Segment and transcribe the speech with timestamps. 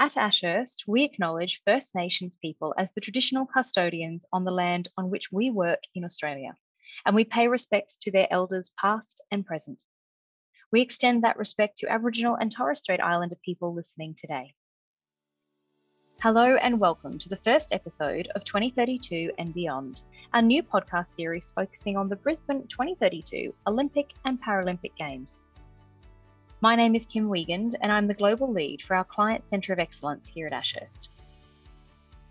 [0.00, 5.10] At Ashurst, we acknowledge First Nations people as the traditional custodians on the land on
[5.10, 6.56] which we work in Australia,
[7.04, 9.84] and we pay respects to their elders past and present.
[10.72, 14.54] We extend that respect to Aboriginal and Torres Strait Islander people listening today.
[16.22, 20.00] Hello and welcome to the first episode of 2032 and Beyond,
[20.32, 25.40] our new podcast series focusing on the Brisbane 2032 Olympic and Paralympic Games.
[26.62, 29.78] My name is Kim Wiegand, and I'm the global lead for our Client Centre of
[29.78, 31.08] Excellence here at Ashurst.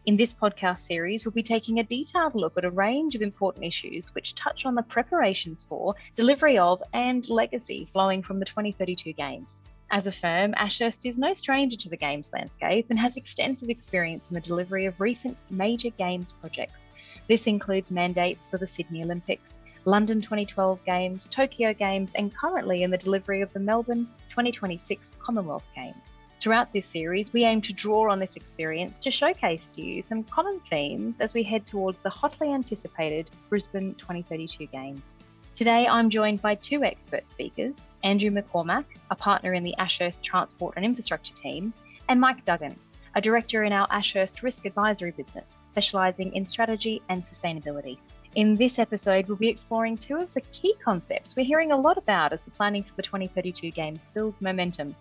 [0.05, 3.65] In this podcast series, we'll be taking a detailed look at a range of important
[3.65, 9.13] issues which touch on the preparations for, delivery of, and legacy flowing from the 2032
[9.13, 9.63] Games.
[9.89, 14.27] As a firm, Ashurst is no stranger to the Games landscape and has extensive experience
[14.27, 16.85] in the delivery of recent major Games projects.
[17.27, 19.59] This includes mandates for the Sydney Olympics,
[19.89, 25.65] London 2012 Games, Tokyo Games, and currently in the delivery of the Melbourne 2026 Commonwealth
[25.75, 26.13] Games.
[26.39, 30.23] Throughout this series, we aim to draw on this experience to showcase to you some
[30.25, 35.09] common themes as we head towards the hotly anticipated Brisbane 2032 Games.
[35.55, 37.73] Today, I'm joined by two expert speakers
[38.03, 41.73] Andrew McCormack, a partner in the Ashurst Transport and Infrastructure team,
[42.09, 42.77] and Mike Duggan,
[43.15, 47.97] a director in our Ashurst Risk Advisory business, specialising in strategy and sustainability.
[48.35, 51.97] In this episode, we'll be exploring two of the key concepts we're hearing a lot
[51.97, 54.95] about as the planning for the 2032 Games builds momentum.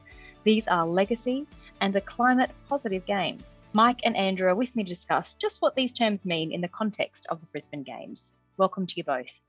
[0.44, 1.46] These are legacy
[1.82, 3.58] and a climate positive games.
[3.74, 6.68] Mike and Andrew are with me to discuss just what these terms mean in the
[6.68, 8.32] context of the Brisbane Games.
[8.56, 9.40] Welcome to you both.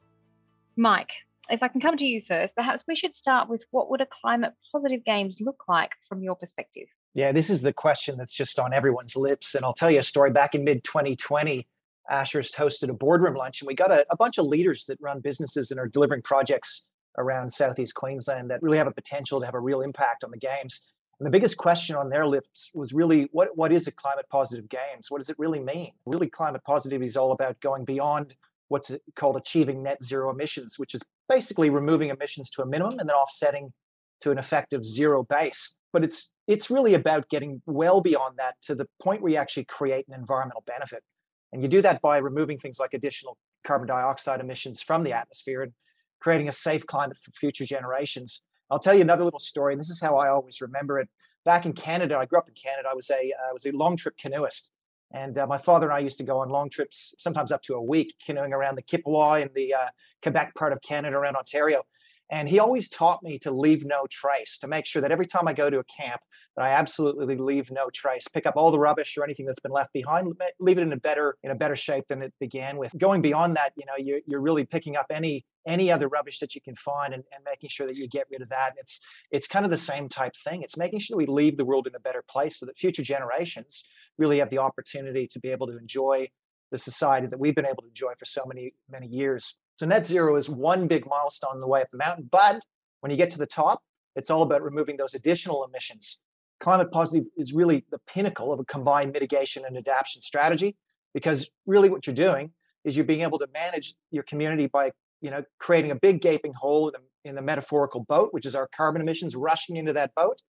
[0.75, 1.13] Mike,
[1.49, 4.07] if I can come to you first, perhaps we should start with what would a
[4.07, 6.87] climate positive games look like from your perspective?
[7.13, 9.55] Yeah, this is the question that's just on everyone's lips.
[9.55, 11.65] And I'll tell you a story back in mid 2020.
[12.09, 15.19] Ashurst hosted a boardroom lunch, and we got a, a, bunch of leaders that run
[15.19, 16.83] businesses and are delivering projects
[17.17, 20.37] around Southeast Queensland that really have a potential to have a real impact on the
[20.37, 20.81] games.
[21.19, 24.69] And the biggest question on their lips was really what, what is a climate positive
[24.69, 25.07] games?
[25.09, 25.91] What does it really mean?
[26.05, 28.35] Really, climate positive is all about going beyond
[28.69, 33.09] what's called achieving net zero emissions, which is basically removing emissions to a minimum and
[33.09, 33.73] then offsetting
[34.21, 35.75] to an effective zero base.
[35.91, 39.65] But it's it's really about getting well beyond that to the point where you actually
[39.65, 41.03] create an environmental benefit.
[41.51, 45.61] And you do that by removing things like additional carbon dioxide emissions from the atmosphere
[45.63, 45.73] and
[46.19, 48.41] creating a safe climate for future generations.
[48.69, 51.09] I'll tell you another little story, and this is how I always remember it.
[51.45, 52.89] Back in Canada, I grew up in Canada.
[52.91, 54.71] I was a uh, was a long trip canoeist,
[55.11, 57.73] and uh, my father and I used to go on long trips, sometimes up to
[57.73, 59.87] a week, canoeing around the Kipawa in the uh,
[60.21, 61.83] Quebec part of Canada, around Ontario.
[62.31, 65.47] And he always taught me to leave no trace, to make sure that every time
[65.47, 66.21] I go to a camp,
[66.55, 68.27] that I absolutely leave no trace.
[68.27, 70.97] Pick up all the rubbish or anything that's been left behind, leave it in a
[70.97, 72.91] better in a better shape than it began with.
[72.97, 76.55] Going beyond that, you know, you're, you're really picking up any any other rubbish that
[76.55, 78.71] you can find and, and making sure that you get rid of that.
[78.71, 78.99] And It's
[79.31, 80.61] it's kind of the same type thing.
[80.61, 83.83] It's making sure we leave the world in a better place so that future generations
[84.17, 86.29] really have the opportunity to be able to enjoy
[86.71, 89.55] the society that we've been able to enjoy for so many many years.
[89.79, 92.27] So net zero is one big milestone on the way up the mountain.
[92.29, 92.63] But
[92.99, 93.81] when you get to the top,
[94.13, 96.19] it's all about removing those additional emissions.
[96.59, 100.75] Climate positive is really the pinnacle of a combined mitigation and adaptation strategy
[101.13, 102.51] because really what you're doing
[102.83, 104.91] is you're being able to manage your community by
[105.21, 108.55] you know creating a big gaping hole in the, in the metaphorical boat which is
[108.55, 110.41] our carbon emissions rushing into that boat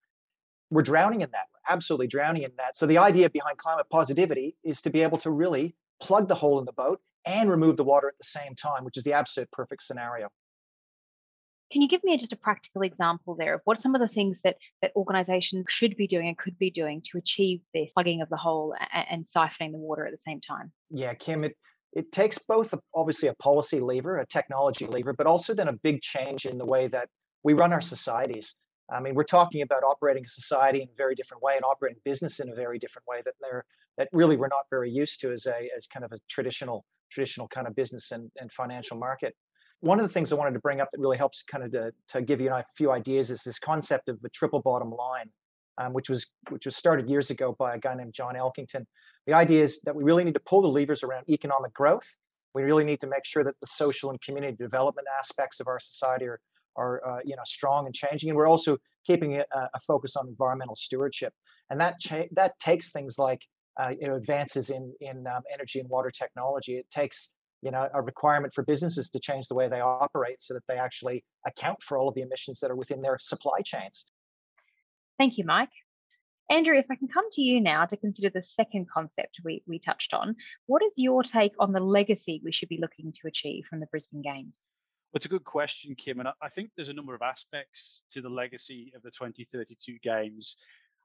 [0.70, 4.56] we're drowning in that we're absolutely drowning in that so the idea behind climate positivity
[4.64, 7.84] is to be able to really plug the hole in the boat and remove the
[7.84, 10.30] water at the same time, which is the absolute perfect scenario.
[11.72, 14.42] Can you give me just a practical example there of what some of the things
[14.44, 18.30] that that organizations should be doing and could be doing to achieve this plugging of
[18.30, 20.72] the hole and, and siphoning the water at the same time?
[20.90, 21.56] Yeah, Kim, it
[21.94, 25.74] it takes both a, obviously a policy lever, a technology lever, but also then a
[25.74, 27.10] big change in the way that
[27.44, 28.56] we run our societies.
[28.92, 32.00] I mean, we're talking about operating a society in a very different way and operating
[32.04, 33.66] business in a very different way that they're
[33.98, 37.48] that really we're not very used to as a as kind of a traditional traditional
[37.48, 39.36] kind of business and, and financial market.
[39.82, 41.92] One of the things I wanted to bring up that really helps kind of to,
[42.10, 45.30] to give you a few ideas is this concept of the triple bottom line,
[45.78, 48.86] um, which was which was started years ago by a guy named John Elkington.
[49.26, 52.18] The idea is that we really need to pull the levers around economic growth.
[52.54, 55.80] We really need to make sure that the social and community development aspects of our
[55.80, 56.42] society are,
[56.76, 60.28] are uh, you know strong and changing, and we're also keeping a, a focus on
[60.28, 61.34] environmental stewardship.
[61.70, 63.44] And that cha- that takes things like
[63.80, 66.76] uh, you know, advances in in um, energy and water technology.
[66.76, 67.32] It takes
[67.62, 70.78] you know a requirement for businesses to change the way they operate so that they
[70.78, 74.06] actually account for all of the emissions that are within their supply chains.
[75.18, 75.70] Thank you, Mike.
[76.52, 79.78] Andrew, if I can come to you now to consider the second concept we, we
[79.78, 80.36] touched on,
[80.66, 83.86] what is your take on the legacy we should be looking to achieve from the
[83.86, 84.62] Brisbane Games?
[85.12, 88.22] Well, it's a good question, Kim, and I think there's a number of aspects to
[88.22, 90.58] the legacy of the 2032 Games.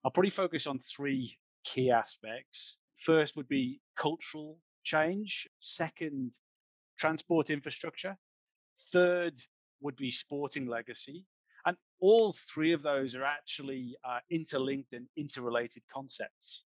[0.03, 2.79] I'll probably focus on three key aspects.
[2.99, 5.49] First would be cultural change.
[5.59, 6.33] Second,
[6.99, 8.17] transport infrastructure.
[8.93, 9.43] Third
[9.81, 11.27] would be sporting legacy.
[11.67, 16.65] And all three of those are actually uh, interlinked and interrelated concepts.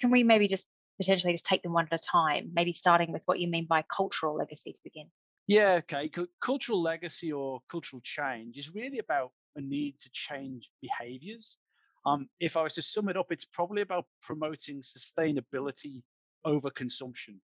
[0.00, 0.68] Can we maybe just
[0.98, 3.82] potentially just take them one at a time, maybe starting with what you mean by
[3.82, 5.10] cultural legacy to begin?
[5.46, 6.10] Yeah, okay.
[6.14, 11.58] C- cultural legacy or cultural change is really about a need to change behaviors.
[12.06, 16.02] Um, if I was to sum it up, it's probably about promoting sustainability
[16.44, 17.40] over consumption.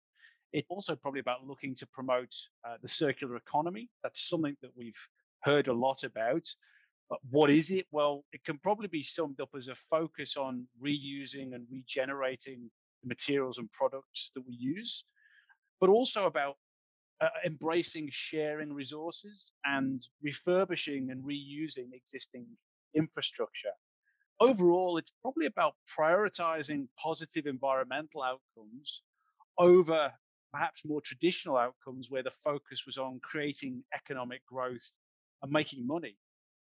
[0.51, 2.33] It's also probably about looking to promote
[2.67, 3.89] uh, the circular economy.
[4.03, 5.07] That's something that we've
[5.41, 6.47] heard a lot about.
[7.09, 7.87] But what is it?
[7.91, 12.69] Well, it can probably be summed up as a focus on reusing and regenerating
[13.01, 15.05] the materials and products that we use,
[15.81, 16.55] but also about
[17.19, 22.45] uh, embracing sharing resources and refurbishing and reusing existing
[22.95, 23.73] infrastructure.
[24.43, 29.03] Overall, it's probably about prioritizing positive environmental outcomes
[29.57, 30.11] over
[30.51, 34.91] perhaps more traditional outcomes where the focus was on creating economic growth
[35.41, 36.17] and making money.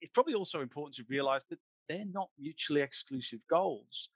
[0.02, 1.60] It's probably also important to realize that
[1.90, 4.10] they're not mutually exclusive goals.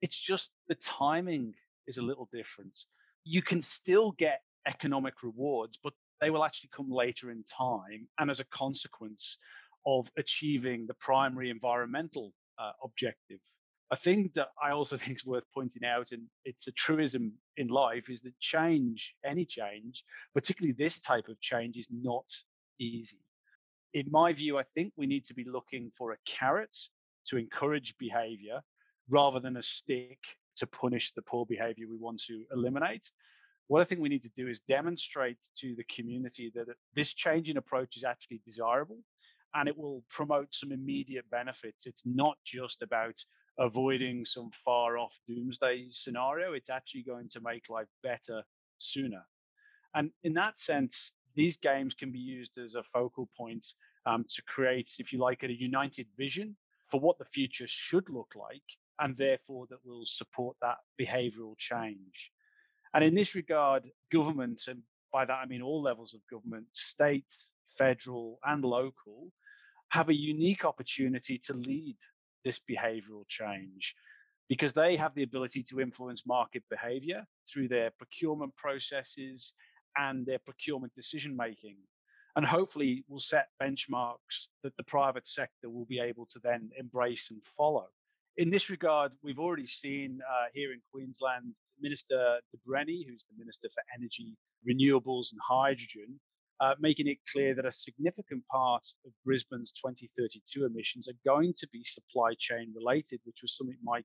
[0.00, 1.54] It's just the timing
[1.86, 2.78] is a little different.
[3.24, 8.30] You can still get economic rewards, but they will actually come later in time and
[8.30, 9.38] as a consequence
[9.84, 12.32] of achieving the primary environmental
[12.62, 13.40] uh, objective.
[13.90, 17.68] A thing that I also think is worth pointing out, and it's a truism in
[17.68, 20.04] life, is that change, any change,
[20.34, 22.26] particularly this type of change, is not
[22.78, 23.20] easy.
[23.94, 26.76] In my view, I think we need to be looking for a carrot
[27.26, 28.62] to encourage behavior
[29.08, 30.18] rather than a stick
[30.56, 33.10] to punish the poor behavior we want to eliminate.
[33.68, 37.48] What I think we need to do is demonstrate to the community that this change
[37.48, 38.98] in approach is actually desirable
[39.54, 41.86] and it will promote some immediate benefits.
[41.86, 43.16] It's not just about
[43.58, 48.42] avoiding some far off doomsday scenario, it's actually going to make life better
[48.78, 49.22] sooner.
[49.94, 53.66] And in that sense, these games can be used as a focal point
[54.06, 56.56] um, to create, if you like, a united vision
[56.90, 58.62] for what the future should look like
[59.00, 62.30] and therefore that will support that behavioral change.
[62.94, 64.82] And in this regard, government, and
[65.12, 67.34] by that I mean all levels of government, state,
[67.78, 69.30] federal, and local,
[69.90, 71.96] have a unique opportunity to lead
[72.44, 73.94] this behavioral change
[74.48, 79.52] because they have the ability to influence market behavior through their procurement processes
[79.96, 81.76] and their procurement decision making.
[82.34, 87.30] And hopefully, will set benchmarks that the private sector will be able to then embrace
[87.30, 87.88] and follow
[88.36, 93.38] in this regard, we've already seen uh, here in Queensland, Minister De Brenni, who's the
[93.38, 94.36] Minister for Energy,
[94.66, 96.18] Renewables and Hydrogen,
[96.62, 101.68] uh, making it clear that a significant part of Brisbane's 2032 emissions are going to
[101.72, 104.04] be supply chain related, which was something Mike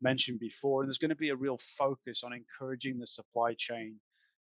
[0.00, 0.80] mentioned before.
[0.80, 3.96] And there's going to be a real focus on encouraging the supply chain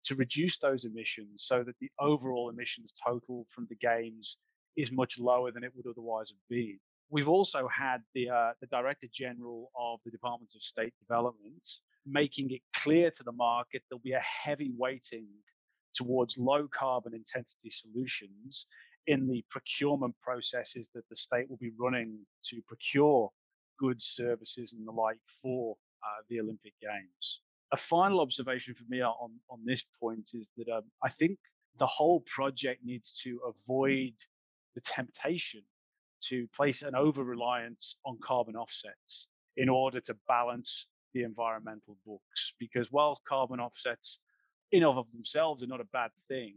[0.06, 4.38] to reduce those emissions so that the overall emissions total from the games
[4.78, 6.80] is much lower than it would otherwise have been.
[7.10, 11.68] We've also had the, uh, the Director General of the Department of State Development
[12.06, 15.28] making it clear to the market there'll be a heavy weighting
[15.94, 18.68] towards low carbon intensity solutions
[19.08, 23.30] in the procurement processes that the state will be running to procure
[23.80, 27.42] goods, services, and the like for uh, the Olympic Games.
[27.72, 31.38] A final observation for me on, on this point is that um, I think
[31.80, 34.14] the whole project needs to avoid
[34.76, 35.62] the temptation
[36.22, 42.54] to place an over reliance on carbon offsets in order to balance the environmental books.
[42.60, 44.20] Because while carbon offsets,
[44.74, 46.56] in of themselves, are not a bad thing,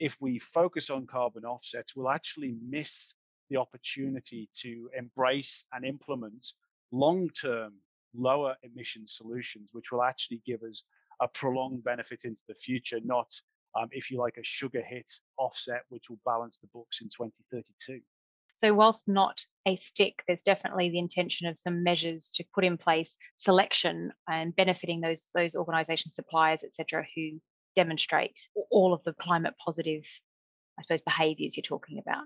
[0.00, 3.14] if we focus on carbon offsets, we'll actually miss
[3.48, 6.52] the opportunity to embrace and implement
[6.90, 7.74] long term
[8.14, 10.82] lower emission solutions, which will actually give us
[11.20, 13.32] a prolonged benefit into the future, not,
[13.78, 18.00] um, if you like, a sugar hit offset, which will balance the books in 2032.
[18.58, 22.76] So, whilst not a stick, there's definitely the intention of some measures to put in
[22.76, 27.40] place selection and benefiting those those organisations, suppliers, etc., who
[27.76, 30.04] demonstrate all of the climate positive,
[30.78, 32.24] I suppose, behaviours you're talking about.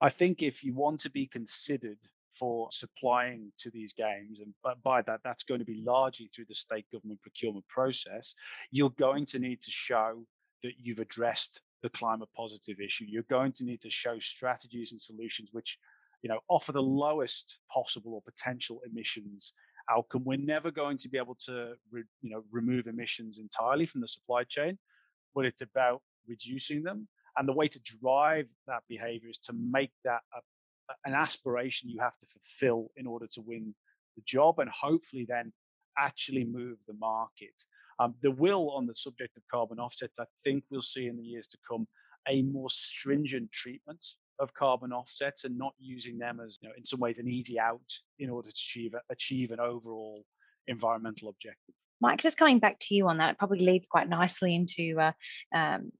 [0.00, 1.98] I think if you want to be considered
[2.36, 4.52] for supplying to these games, and
[4.82, 8.34] by that, that's going to be largely through the state government procurement process,
[8.72, 10.26] you're going to need to show
[10.64, 13.04] that you've addressed the climate positive issue.
[13.08, 15.78] You're going to need to show strategies and solutions which,
[16.22, 19.52] you know, offer the lowest possible or potential emissions
[19.90, 20.24] outcome.
[20.24, 24.08] We're never going to be able to, re, you know, remove emissions entirely from the
[24.08, 24.78] supply chain,
[25.34, 27.08] but it's about reducing them.
[27.36, 32.00] And the way to drive that behavior is to make that a, an aspiration you
[32.00, 33.74] have to fulfill in order to win
[34.16, 35.52] the job and hopefully then
[35.98, 37.64] actually move the market.
[38.02, 41.22] Um, the will on the subject of carbon offsets, I think we'll see in the
[41.22, 41.86] years to come
[42.28, 44.04] a more stringent treatment
[44.38, 47.60] of carbon offsets and not using them as, you know, in some ways, an easy
[47.60, 50.24] out in order to achieve achieve an overall
[50.66, 51.74] environmental objective.
[52.00, 55.12] Mike, just coming back to you on that, probably leads quite nicely into uh,
[55.54, 55.92] um,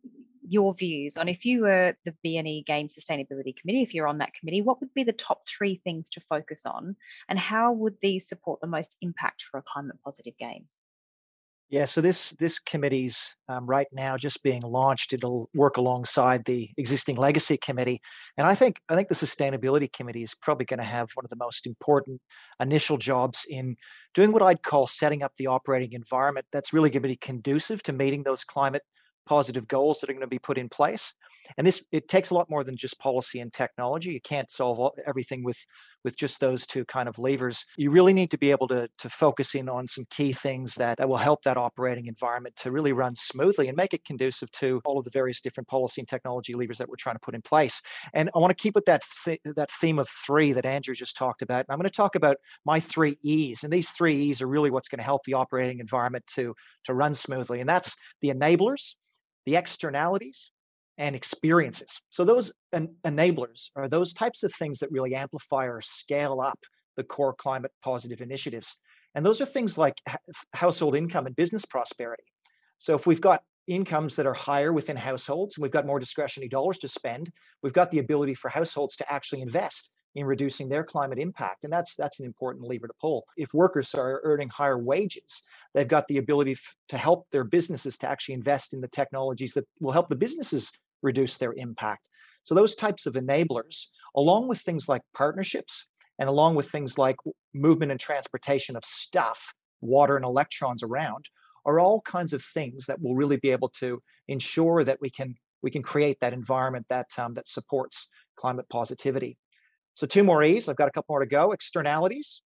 [0.49, 4.35] your views on if you were the BNE Game Sustainability Committee, if you're on that
[4.35, 6.97] committee, what would be the top three things to focus on,
[7.28, 10.80] and how would these support the most impact for a climate positive games?
[11.73, 15.14] Yeah, so this this committee's um, right now just being launched.
[15.14, 18.02] It'll work alongside the existing legacy committee,
[18.37, 21.31] and I think I think the sustainability committee is probably going to have one of
[21.31, 22.21] the most important
[22.61, 23.76] initial jobs in
[24.12, 27.83] doing what I'd call setting up the operating environment that's really going to be conducive
[27.85, 28.83] to meeting those climate
[29.26, 31.14] positive goals that are going to be put in place
[31.57, 34.12] and this it takes a lot more than just policy and technology.
[34.12, 35.67] You can't solve all, everything with
[36.05, 37.64] with just those two kind of levers.
[37.76, 40.99] You really need to be able to to focus in on some key things that,
[40.99, 44.81] that will help that operating environment to really run smoothly and make it conducive to
[44.85, 47.43] all of the various different policy and technology levers that we're trying to put in
[47.43, 47.83] place.
[48.14, 51.17] And i want to keep with that th- that theme of three that andrew just
[51.17, 54.41] talked about and i'm going to talk about my three e's and these three e's
[54.41, 57.97] are really what's going to help the operating environment to to run smoothly and that's
[58.21, 58.95] the enablers
[59.47, 60.51] the externalities,
[60.99, 62.01] and experiences.
[62.11, 66.61] So those en- enablers are those types of things that really amplify or scale up
[66.97, 68.77] the core climate positive initiatives.
[69.15, 70.01] And those are things like
[70.55, 72.25] household income and business prosperity.
[72.79, 76.49] So if we've got incomes that are higher within households and we've got more discretionary
[76.49, 77.31] dollars to spend,
[77.63, 81.64] we've got the ability for households to actually invest in reducing their climate impact.
[81.64, 83.25] And that's that's an important lever to pull.
[83.37, 85.42] If workers are earning higher wages,
[85.75, 89.54] they've got the ability f- to help their businesses to actually invest in the technologies
[89.54, 92.09] that will help the businesses reduce their impact.
[92.42, 95.87] So those types of enablers, along with things like partnerships
[96.19, 97.16] and along with things like
[97.54, 101.28] movement and transportation of stuff, water and electrons around,
[101.64, 105.37] are all kinds of things that will really be able to ensure that we can
[105.62, 109.38] we can create that environment that um, that supports climate positivity.
[109.95, 110.69] So two more E's.
[110.69, 111.53] I've got a couple more to go.
[111.53, 112.43] Externalities.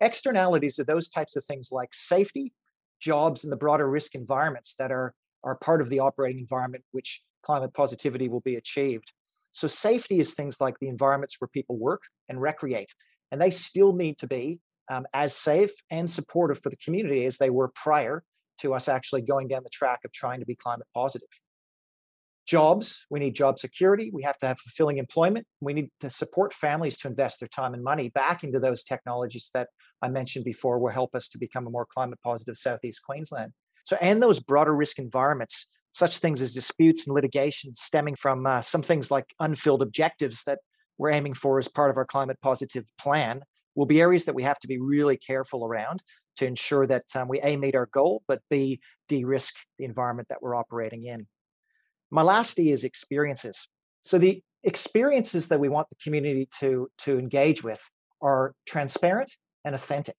[0.00, 2.52] Externalities are those types of things like safety,
[3.00, 7.22] jobs, and the broader risk environments that are, are part of the operating environment which
[7.42, 9.12] climate positivity will be achieved.
[9.52, 12.94] So safety is things like the environments where people work and recreate,
[13.30, 17.38] and they still need to be um, as safe and supportive for the community as
[17.38, 18.24] they were prior
[18.58, 21.28] to us actually going down the track of trying to be climate positive
[22.50, 23.06] jobs.
[23.10, 24.10] We need job security.
[24.12, 25.46] We have to have fulfilling employment.
[25.60, 29.50] We need to support families to invest their time and money back into those technologies
[29.54, 29.68] that
[30.02, 33.52] i mentioned before will help us to become a more climate positive southeast queensland.
[33.84, 38.60] So and those broader risk environments such things as disputes and litigation stemming from uh,
[38.60, 40.58] some things like unfilled objectives that
[40.98, 43.42] we're aiming for as part of our climate positive plan
[43.76, 46.02] will be areas that we have to be really careful around
[46.36, 50.42] to ensure that um, we a meet our goal but b de-risk the environment that
[50.42, 51.26] we're operating in
[52.10, 53.68] my last E is experiences.
[54.02, 57.88] So the experiences that we want the community to, to engage with
[58.20, 59.32] are transparent
[59.64, 60.16] and authentic.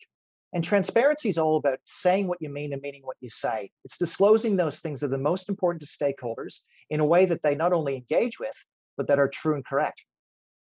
[0.54, 3.72] And transparency is all about saying what you mean and meaning what you say.
[3.86, 7.42] It's disclosing those things that are the most important to stakeholders in a way that
[7.42, 8.66] they not only engage with,
[8.98, 10.04] but that are true and correct.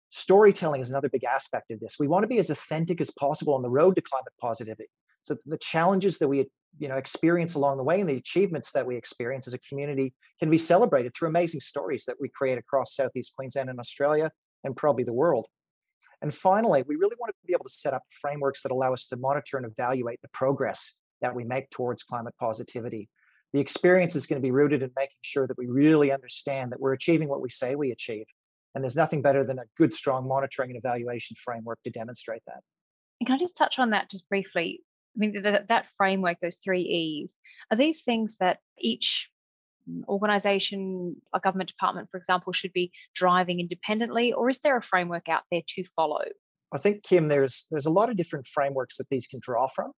[0.10, 1.98] Storytelling is another big aspect of this.
[2.00, 4.89] We want to be as authentic as possible on the road to climate positivity.
[5.24, 8.86] So the challenges that we you know experience along the way and the achievements that
[8.86, 12.96] we experience as a community can be celebrated through amazing stories that we create across
[12.96, 14.32] southeast queensland and australia
[14.63, 15.46] and probably the world.
[16.22, 19.08] And finally we really want to be able to set up frameworks that allow us
[19.08, 23.10] to monitor and evaluate the progress that we make towards climate positivity.
[23.53, 26.82] The experience is going to be rooted in making sure that we really understand that
[26.82, 28.25] we're achieving what we say we achieve
[28.75, 32.62] and there's nothing better than a good strong monitoring and evaluation framework to demonstrate that.
[33.22, 34.82] And can I just touch on that just briefly?
[35.15, 37.34] I mean, the, that framework, those three E's,
[37.72, 39.29] are these things that each
[40.07, 45.29] organization, a government department, for example, should be driving independently, or is there a framework
[45.29, 46.24] out there to follow?
[46.74, 49.91] I think, Kim, there's there's a lot of different frameworks that these can draw from,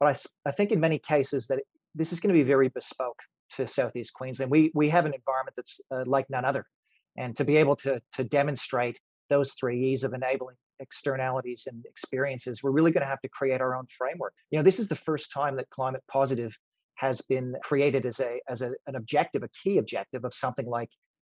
[0.00, 1.60] but I, I think in many cases that
[1.94, 3.20] this is going to be very bespoke
[3.56, 4.50] to Southeast Queensland.
[4.50, 6.66] We we have an environment that's uh, like none other,
[7.16, 9.00] and to be able to to demonstrate
[9.30, 13.60] those three E's of enabling externalities and experiences, we're really going to have to create
[13.60, 14.34] our own framework.
[14.50, 16.58] You know, this is the first time that climate positive
[16.96, 20.90] has been created as a as a, an objective, a key objective of something like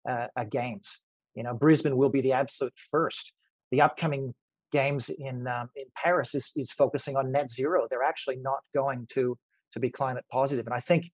[0.08, 1.00] uh, a games.
[1.34, 3.32] You know, Brisbane will be the absolute first.
[3.70, 4.34] The upcoming
[4.70, 7.86] games in um, in Paris is is focusing on net zero.
[7.88, 9.38] They're actually not going to
[9.72, 11.10] to be climate positive, and I think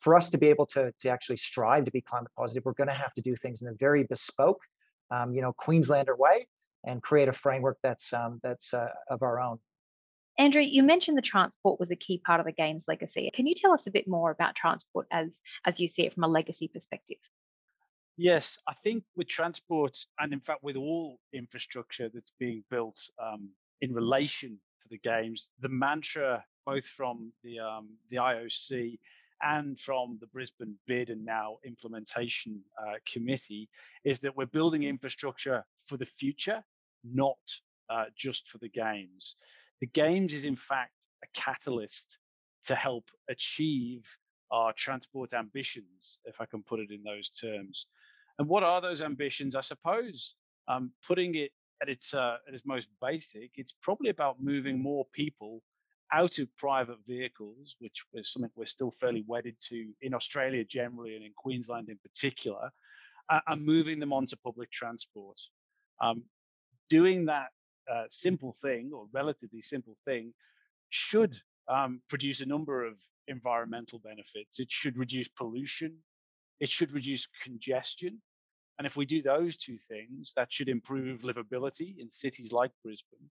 [0.00, 2.88] for us to be able to to actually strive to be climate positive, we're going
[2.88, 4.60] to have to do things in a very bespoke,
[5.10, 6.46] um, you know, Queenslander way
[6.84, 9.58] and create a framework that's um, that's uh, of our own.
[10.38, 13.30] Andrew, you mentioned the transport was a key part of the game's legacy.
[13.34, 16.24] Can you tell us a bit more about transport as as you see it from
[16.24, 17.18] a legacy perspective?
[18.16, 23.50] Yes, I think with transport, and in fact with all infrastructure that's being built um,
[23.80, 28.98] in relation to the games, the mantra both from the um, the IOC
[29.42, 33.68] and from the Brisbane bid and now implementation uh, committee
[34.04, 36.62] is that we're building infrastructure for the future,
[37.04, 37.38] not
[37.88, 39.36] uh, just for the games.
[39.80, 42.18] The games is in fact a catalyst
[42.66, 44.04] to help achieve
[44.50, 47.86] our transport ambitions, if I can put it in those terms.
[48.38, 49.54] And what are those ambitions?
[49.54, 50.34] I suppose
[50.68, 55.06] um, putting it at its uh, at its most basic, it's probably about moving more
[55.12, 55.62] people
[56.12, 61.14] out of private vehicles, which is something we're still fairly wedded to in Australia generally
[61.14, 62.70] and in Queensland in particular,
[63.28, 65.38] uh, and moving them onto public transport.
[66.02, 66.24] Um,
[66.88, 67.48] doing that
[67.90, 70.32] uh, simple thing or relatively simple thing
[70.90, 71.36] should
[71.68, 72.94] um, produce a number of
[73.28, 74.58] environmental benefits.
[74.58, 75.96] It should reduce pollution.
[76.58, 78.20] It should reduce congestion.
[78.78, 83.30] And if we do those two things, that should improve livability in cities like Brisbane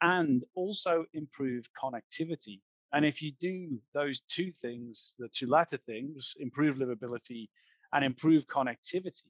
[0.00, 2.60] and also improve connectivity.
[2.92, 7.48] And if you do those two things, the two latter things, improve livability
[7.92, 9.22] and improve connectivity,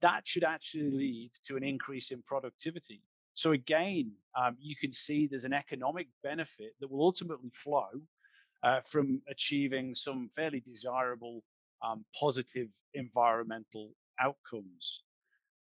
[0.00, 3.02] that should actually lead to an increase in productivity.
[3.34, 7.88] So again, um, you can see there's an economic benefit that will ultimately flow
[8.62, 11.42] uh, from achieving some fairly desirable
[11.82, 15.04] um, positive environmental outcomes.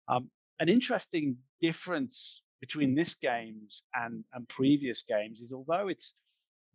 [0.08, 6.14] Um, an interesting difference between this games and, and previous games is although it's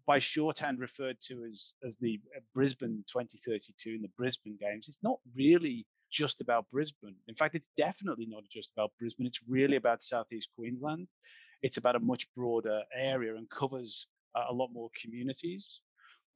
[0.07, 4.99] by shorthand referred to as, as the uh, Brisbane 2032 and the Brisbane games, it's
[5.03, 7.15] not really just about Brisbane.
[7.27, 9.27] In fact, it's definitely not just about Brisbane.
[9.27, 11.09] It's really about Southeast Queensland.
[11.63, 15.81] It's about a much broader area and covers uh, a lot more communities.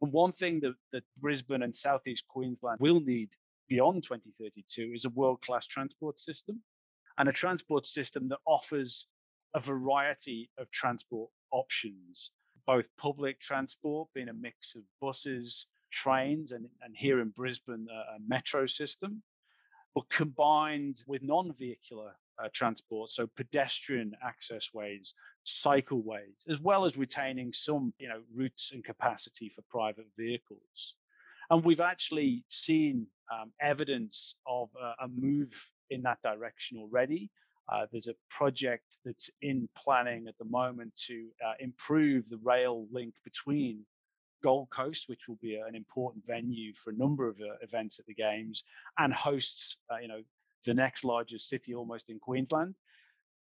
[0.01, 3.29] And one thing that, that Brisbane and Southeast Queensland will need
[3.69, 6.63] beyond 2032 is a world class transport system
[7.19, 9.07] and a transport system that offers
[9.55, 12.31] a variety of transport options,
[12.67, 18.17] both public transport being a mix of buses, trains, and, and here in Brisbane, a,
[18.17, 19.23] a metro system,
[19.95, 26.97] but combined with non vehicular uh, transport, so pedestrian access ways, cycleways, as well as
[26.97, 30.97] retaining some you know, routes and capacity for private vehicles.
[31.51, 37.31] And we've actually seen um, evidence of a move in that direction already.
[37.69, 42.87] Uh, there's a project that's in planning at the moment to uh, improve the rail
[42.93, 43.85] link between
[44.43, 48.07] Gold Coast, which will be an important venue for a number of uh, events at
[48.07, 48.65] the games,
[48.99, 50.23] and hosts, uh, you know,
[50.65, 52.75] the next largest city almost in Queensland,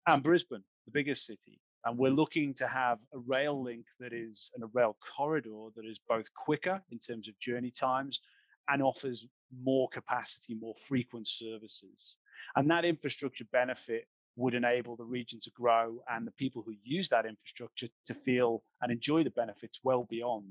[0.08, 1.60] and Brisbane, the biggest city.
[1.86, 5.86] And we're looking to have a rail link that is, and a rail corridor that
[5.86, 8.22] is both quicker in terms of journey times
[8.70, 9.28] and offers
[9.64, 12.18] more capacity, more frequent services.
[12.56, 17.10] And that infrastructure benefit would enable the region to grow and the people who use
[17.10, 20.46] that infrastructure to feel and enjoy the benefits well beyond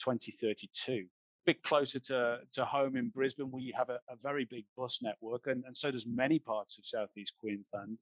[0.00, 0.92] 2032.
[0.92, 1.06] A
[1.46, 5.46] bit closer to, to home in Brisbane, we have a, a very big bus network,
[5.46, 7.98] and, and so does many parts of southeast Queensland.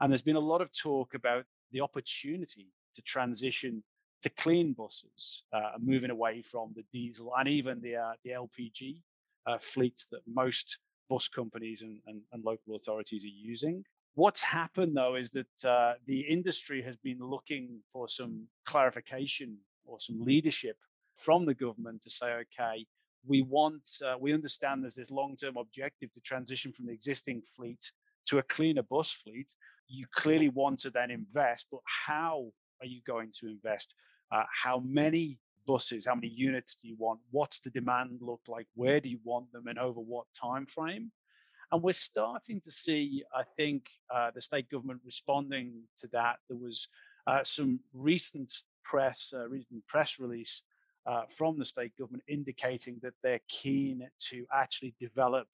[0.00, 3.82] And there's been a lot of talk about the opportunity to transition
[4.22, 9.02] to clean buses, uh, moving away from the diesel and even the uh, the LPG
[9.46, 13.84] uh, fleets that most bus companies and, and, and, local authorities are using.
[14.14, 20.00] What's happened though is that uh, the industry has been looking for some clarification or
[20.00, 20.76] some leadership
[21.16, 22.86] from the government to say, okay,
[23.26, 27.90] we want, uh, we understand there's this long-term objective to transition from the existing fleet
[28.26, 29.52] to a cleaner bus fleet.
[29.88, 33.94] You clearly want to then invest, but how are you going to invest?
[34.32, 36.06] Uh, how many buses?
[36.06, 37.20] How many units do you want?
[37.30, 38.66] What's the demand look like?
[38.74, 41.10] Where do you want them, and over what time frame?
[41.72, 46.36] And we're starting to see, I think, uh, the state government responding to that.
[46.48, 46.88] There was
[47.26, 48.52] uh, some recent
[48.84, 50.62] press, uh, recent press release
[51.06, 55.48] uh, from the state government indicating that they're keen to actually develop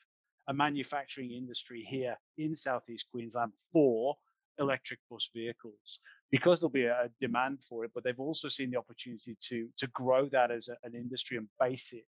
[0.49, 4.17] a manufacturing industry here in southeast Queensland for
[4.59, 8.79] electric bus vehicles because there'll be a demand for it, but they've also seen the
[8.79, 12.05] opportunity to to grow that as a, an industry and base it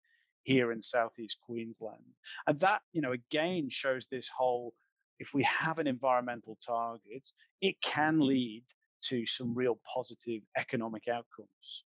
[0.44, 2.04] here in southeast Queensland.
[2.48, 4.74] And that, you know, again shows this whole
[5.20, 7.28] if we have an environmental target,
[7.62, 8.24] it can mm-hmm.
[8.24, 8.64] lead
[9.04, 11.84] to some real positive economic outcomes.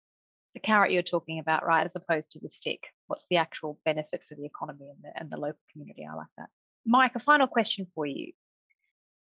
[0.55, 2.81] The carrot you're talking about, right, as opposed to the stick.
[3.09, 6.07] What's the actual benefit for the economy and the, and the local community?
[6.11, 6.49] I like that.
[6.87, 8.33] Mike, a final question for you.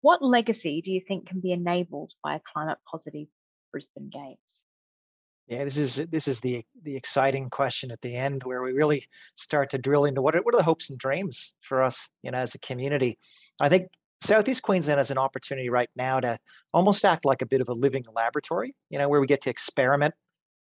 [0.02, 3.28] What legacy do you think can be enabled by a climate positive
[3.70, 4.64] Brisbane Games?
[5.48, 9.06] Yeah, this is this is the the exciting question at the end where we really
[9.34, 12.30] start to drill into what are, what are the hopes and dreams for us, you
[12.30, 13.18] know, as a community.
[13.60, 13.88] I think
[14.20, 16.38] Southeast Queensland has an opportunity right now to
[16.72, 19.50] almost act like a bit of a living laboratory, you know, where we get to
[19.50, 20.14] experiment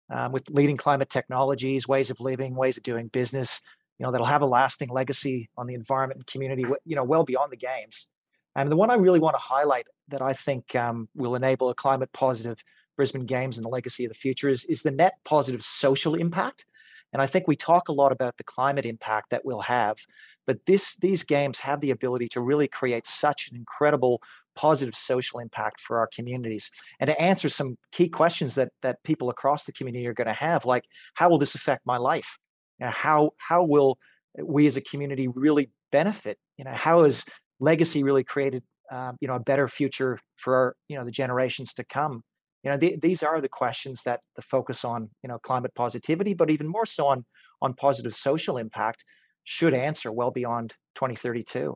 [0.10, 3.62] um, with leading climate technologies, ways of living, ways of doing business,
[4.00, 7.24] you know, that'll have a lasting legacy on the environment and community, you know, well
[7.24, 8.08] beyond the games.
[8.56, 11.76] And the one I really want to highlight that I think um, will enable a
[11.76, 12.64] climate positive
[12.98, 16.66] Brisbane Games and the legacy of the future is, is the net positive social impact.
[17.14, 19.98] And I think we talk a lot about the climate impact that we'll have,
[20.46, 24.22] but this these games have the ability to really create such an incredible
[24.56, 29.30] positive social impact for our communities and to answer some key questions that that people
[29.30, 30.84] across the community are going to have, like
[31.16, 32.38] how will this affect my life?
[32.80, 33.98] You know, how how will
[34.38, 36.38] we as a community really benefit?
[36.58, 37.26] You know, how is
[37.60, 41.74] legacy really created um, you know a better future for our, you know the generations
[41.76, 42.24] to come.
[42.64, 46.34] You know th- these are the questions that the focus on you know climate positivity
[46.34, 47.26] but even more so on
[47.62, 49.06] on positive social impact
[49.44, 51.76] should answer well beyond 2032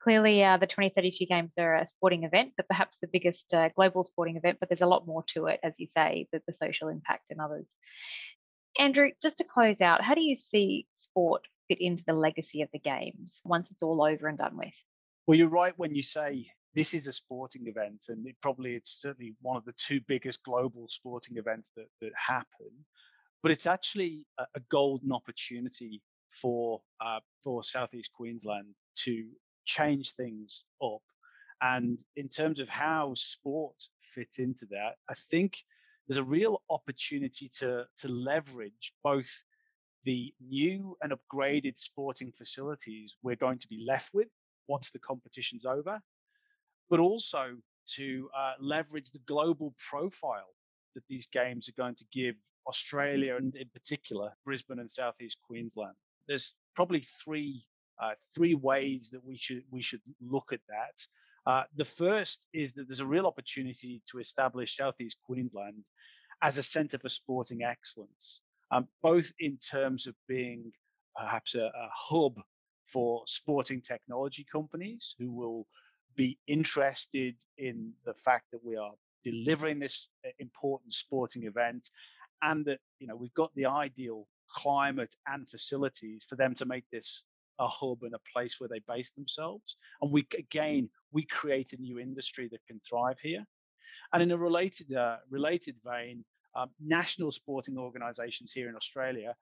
[0.00, 4.04] clearly uh, the 2032 games are a sporting event but perhaps the biggest uh, global
[4.04, 6.88] sporting event but there's a lot more to it as you say the, the social
[6.88, 7.68] impact and others.
[8.78, 12.68] Andrew just to close out how do you see sport fit into the legacy of
[12.72, 14.74] the games once it's all over and done with
[15.26, 19.00] well you're right when you say this is a sporting event, and it probably it's
[19.00, 22.70] certainly one of the two biggest global sporting events that that happen.
[23.42, 26.02] But it's actually a, a golden opportunity
[26.40, 29.24] for uh, for Southeast Queensland to
[29.64, 31.02] change things up.
[31.62, 33.76] And in terms of how sport
[34.14, 35.54] fits into that, I think
[36.06, 39.30] there's a real opportunity to to leverage both
[40.04, 44.28] the new and upgraded sporting facilities we're going to be left with
[44.68, 46.00] once the competition's over
[46.90, 50.54] but also to uh, leverage the global profile
[50.94, 52.34] that these games are going to give
[52.66, 55.94] Australia and in particular Brisbane and Southeast Queensland.
[56.28, 57.64] There's probably three
[58.02, 61.50] uh, three ways that we should we should look at that.
[61.50, 65.84] Uh, the first is that there's a real opportunity to establish Southeast Queensland
[66.42, 70.72] as a centre for sporting excellence, um, both in terms of being
[71.16, 72.40] perhaps a, a hub
[72.86, 75.66] for sporting technology companies who will
[76.16, 78.92] be interested in the fact that we are
[79.24, 81.88] delivering this uh, important sporting event
[82.42, 86.84] and that you know we've got the ideal climate and facilities for them to make
[86.92, 87.24] this
[87.58, 89.76] a hub and a place where they base themselves.
[90.02, 93.44] And we again we create a new industry that can thrive here.
[94.12, 96.24] And in a related uh, related vein
[96.56, 99.34] um, national sporting organizations here in australia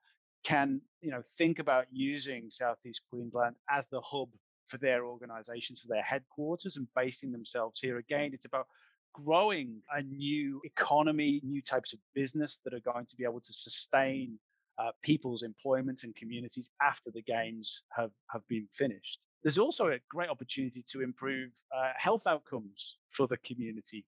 [0.43, 4.29] can you know think about using southeast queensland as the hub
[4.67, 7.97] for their organizations, for their headquarters, and basing themselves here.
[7.97, 8.67] Again, it's about
[9.13, 13.53] growing a new economy, new types of business that are going to be able to
[13.53, 14.39] sustain
[14.79, 19.19] uh, people's employment and communities after the games have, have been finished.
[19.43, 24.05] There's also a great opportunity to improve uh, health outcomes for the community.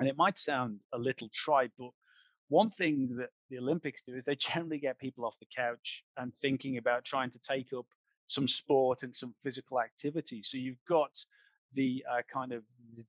[0.00, 1.90] And it might sound a little trite, but
[2.48, 6.34] one thing that the Olympics do is they generally get people off the couch and
[6.34, 7.86] thinking about trying to take up
[8.26, 10.42] some sport and some physical activity.
[10.42, 11.24] So you've got
[11.74, 12.62] the uh, kind of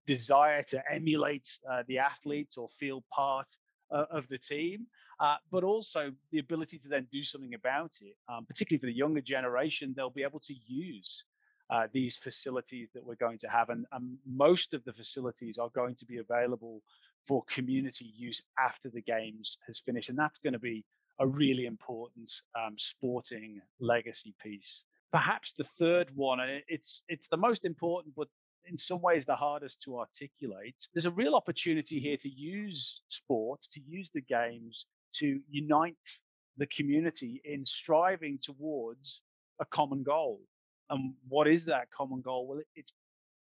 [0.06, 3.48] desire to emulate uh, the athletes or feel part
[3.92, 4.88] uh, of the team,
[5.20, 8.16] uh, but also the ability to then do something about it.
[8.28, 11.26] Um, particularly for the younger generation, they'll be able to use
[11.70, 15.70] uh, these facilities that we're going to have, and, and most of the facilities are
[15.70, 16.82] going to be available
[17.28, 20.86] for community use after the games has finished, and that's going to be
[21.20, 27.38] a really important um, sporting legacy piece perhaps the third one, and it's it's the
[27.38, 28.28] most important, but
[28.66, 30.76] in some ways the hardest to articulate.
[30.94, 34.86] There's a real opportunity here to use sport, to use the games
[35.20, 36.10] to unite
[36.58, 39.22] the community in striving towards
[39.60, 40.42] a common goal.
[40.90, 42.48] And what is that common goal?
[42.48, 42.92] Well, it's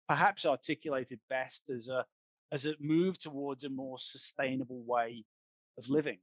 [0.09, 2.05] perhaps articulated best as a
[2.53, 5.25] as it move towards a more sustainable way
[5.79, 6.19] of living.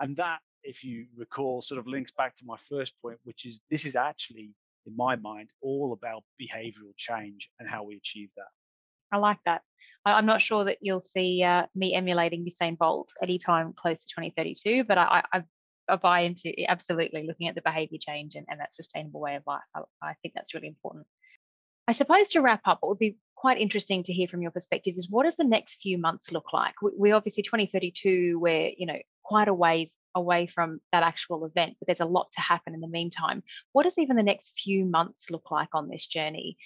[0.00, 3.60] And that, if you recall, sort of links back to my first point, which is
[3.70, 4.54] this is actually
[4.86, 8.48] in my mind, all about behavioral change and how we achieve that.
[9.12, 9.62] I like that.
[10.04, 14.84] I'm not sure that you'll see uh, me emulating Usain Bolt anytime close to 2032,
[14.84, 15.42] but I, I,
[15.88, 19.42] I buy into absolutely looking at the behavior change and, and that sustainable way of
[19.46, 19.62] life.
[19.74, 21.06] I, I think that's really important.
[21.88, 24.94] I suppose to wrap up, what would be quite interesting to hear from your perspective
[24.96, 26.74] is what does the next few months look like?
[26.82, 31.76] We, we obviously 2032, we're you know quite a ways away from that actual event,
[31.78, 33.42] but there's a lot to happen in the meantime.
[33.72, 36.56] What does even the next few months look like on this journey?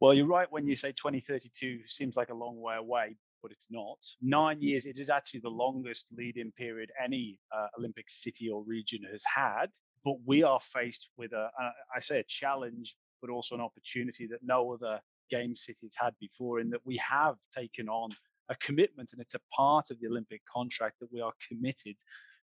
[0.00, 3.68] Well, you're right when you say 2032 seems like a long way away, but it's
[3.70, 3.98] not.
[4.20, 8.62] Nine years, it is actually the longest lead in period any uh, Olympic city or
[8.64, 9.66] region has had.
[10.04, 14.26] But we are faced with a, a, I say a challenge, but also an opportunity
[14.26, 15.00] that no other
[15.32, 18.10] game city has had before, in that we have taken on
[18.48, 21.96] a commitment and it's a part of the Olympic contract that we are committed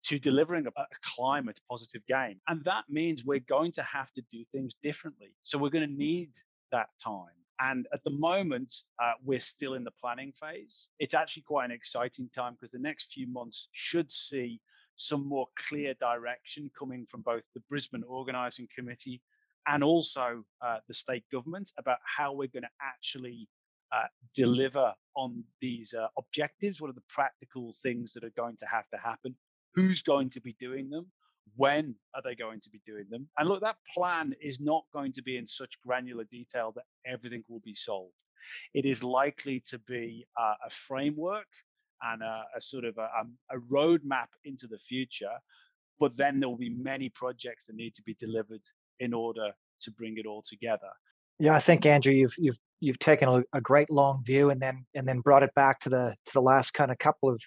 [0.05, 2.39] to delivering a, a, climate positive game.
[2.49, 5.35] And that means we're going to have to do things differently.
[5.43, 6.31] So we're going to need
[6.73, 7.39] that time.
[7.61, 10.91] And at the moment, uh, we're still in the planning phase.
[10.99, 14.61] It's actually quite an exciting time because the next few months should see
[14.97, 19.23] some more clear direction coming from both the Brisbane Organising Committee
[19.67, 23.49] and also uh, the state government about how we're going to actually
[23.93, 26.81] uh, deliver on these uh, objectives.
[26.81, 29.35] What are the practical things that are going to have to happen?
[29.75, 31.07] Who's going to be doing them?
[31.57, 33.29] when are they going to be doing them?
[33.39, 37.45] And look, that plan is not going to be in such granular detail that everything
[37.49, 38.13] will be solved.
[38.75, 41.47] It is likely to be uh, a framework
[42.03, 45.33] and a, a sort of a, um, a roadmap into the future,
[45.99, 48.63] but then there will be many projects that need to be delivered
[49.01, 50.91] in order to bring it all together.
[51.39, 54.87] Yeah, I think Andrew, you've you've you've taken a, a great long view and then
[54.95, 57.43] and then brought it back to the to the last kind of couple of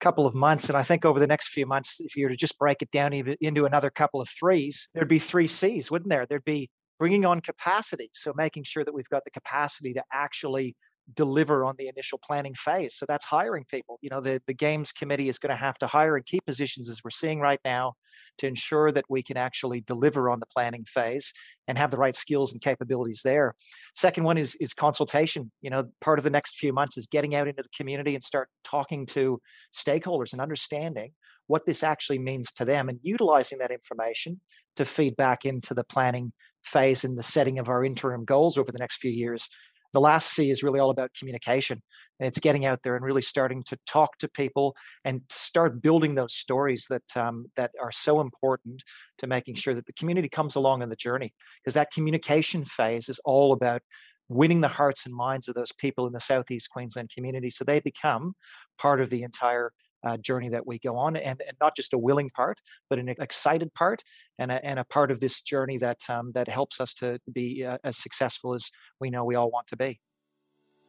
[0.00, 0.68] couple of months.
[0.68, 2.90] And I think over the next few months, if you were to just break it
[2.90, 6.26] down even into another couple of threes, there'd be three C's, wouldn't there?
[6.26, 8.10] There'd be bringing on capacity.
[8.12, 10.76] So making sure that we've got the capacity to actually
[11.12, 12.94] deliver on the initial planning phase.
[12.94, 13.98] So that's hiring people.
[14.00, 16.88] You know, the, the games committee is going to have to hire in key positions
[16.88, 17.94] as we're seeing right now
[18.38, 21.32] to ensure that we can actually deliver on the planning phase
[21.68, 23.54] and have the right skills and capabilities there.
[23.94, 25.50] Second one is is consultation.
[25.60, 28.22] You know, part of the next few months is getting out into the community and
[28.22, 29.40] start talking to
[29.72, 31.12] stakeholders and understanding
[31.46, 34.40] what this actually means to them and utilizing that information
[34.76, 38.72] to feed back into the planning phase and the setting of our interim goals over
[38.72, 39.48] the next few years
[39.94, 41.82] the last C is really all about communication.
[42.20, 46.16] And it's getting out there and really starting to talk to people and start building
[46.16, 48.82] those stories that um, that are so important
[49.18, 51.32] to making sure that the community comes along in the journey.
[51.62, 53.82] Because that communication phase is all about
[54.28, 57.78] winning the hearts and minds of those people in the southeast Queensland community, so they
[57.78, 58.34] become
[58.78, 59.70] part of the entire
[60.04, 63.08] uh, journey that we go on, and, and not just a willing part, but an
[63.08, 64.02] excited part,
[64.38, 67.64] and a, and a part of this journey that um, that helps us to be
[67.64, 70.00] uh, as successful as we know we all want to be.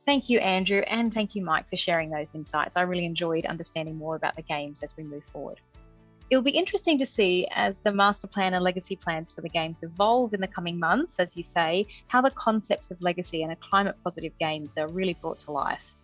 [0.06, 2.78] Thank you, Andrew, and thank you, Mike, for sharing those insights.
[2.78, 5.60] I really enjoyed understanding more about the games as we move forward.
[6.30, 9.78] It'll be interesting to see as the master plan and legacy plans for the games
[9.82, 13.56] evolve in the coming months, as you say, how the concepts of legacy and a
[13.56, 15.95] climate positive games are really brought to life.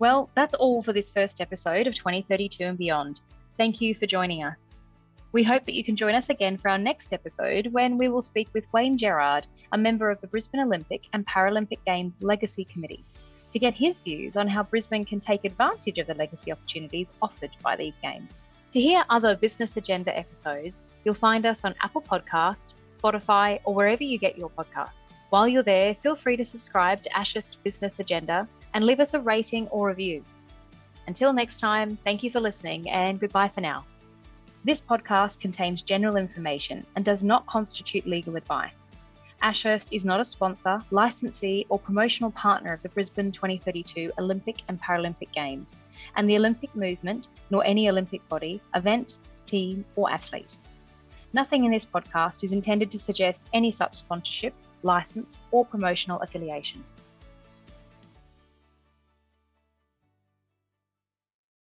[0.00, 3.20] Well, that's all for this first episode of 2032 and beyond.
[3.56, 4.74] Thank you for joining us.
[5.32, 8.22] We hope that you can join us again for our next episode when we will
[8.22, 13.04] speak with Wayne Gerard, a member of the Brisbane Olympic and Paralympic Games Legacy Committee,
[13.50, 17.50] to get his views on how Brisbane can take advantage of the legacy opportunities offered
[17.60, 18.32] by these games.
[18.72, 24.04] To hear other Business Agenda episodes, you'll find us on Apple Podcast, Spotify, or wherever
[24.04, 25.14] you get your podcasts.
[25.30, 29.20] While you're there, feel free to subscribe to Ashurst Business Agenda and leave us a
[29.20, 30.24] rating or review.
[31.06, 33.84] Until next time, thank you for listening and goodbye for now.
[34.64, 38.88] This podcast contains general information and does not constitute legal advice.
[39.40, 44.82] Ashurst is not a sponsor, licensee, or promotional partner of the Brisbane 2032 Olympic and
[44.82, 45.80] Paralympic Games,
[46.16, 50.58] and the Olympic movement, nor any Olympic body, event, team, or athlete.
[51.32, 56.84] Nothing in this podcast is intended to suggest any such sponsorship, license, or promotional affiliation.